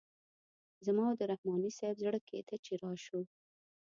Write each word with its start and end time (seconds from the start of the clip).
زما 0.85 1.03
او 1.09 1.15
د 1.19 1.21
رحماني 1.31 1.71
صیب 1.77 1.95
زړه 2.03 2.19
کیده 2.29 2.55
چې 2.65 2.71
راشو. 2.81 3.19